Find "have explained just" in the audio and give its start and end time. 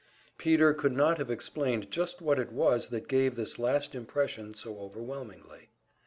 1.19-2.23